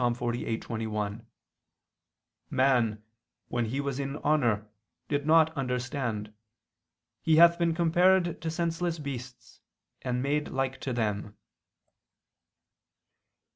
[0.01, 1.21] 48:21:
[2.49, 3.03] "Man,
[3.49, 4.65] when he was in honor,
[5.07, 6.33] did not understand:
[7.21, 9.61] he hath been compared to senseless beasts,
[10.01, 11.37] and made like to them."